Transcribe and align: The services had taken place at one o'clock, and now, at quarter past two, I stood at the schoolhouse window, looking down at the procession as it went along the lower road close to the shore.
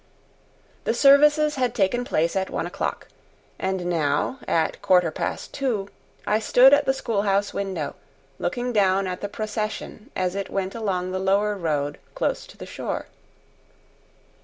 The 0.85 0.95
services 0.95 1.57
had 1.57 1.75
taken 1.75 2.03
place 2.05 2.35
at 2.35 2.49
one 2.49 2.65
o'clock, 2.65 3.07
and 3.59 3.85
now, 3.85 4.39
at 4.47 4.81
quarter 4.81 5.11
past 5.11 5.53
two, 5.53 5.89
I 6.25 6.39
stood 6.39 6.73
at 6.73 6.85
the 6.85 6.93
schoolhouse 6.95 7.53
window, 7.53 7.93
looking 8.39 8.73
down 8.73 9.05
at 9.05 9.21
the 9.21 9.29
procession 9.29 10.09
as 10.15 10.33
it 10.33 10.49
went 10.49 10.73
along 10.73 11.11
the 11.11 11.19
lower 11.19 11.55
road 11.55 11.99
close 12.15 12.47
to 12.47 12.57
the 12.57 12.65
shore. 12.65 13.05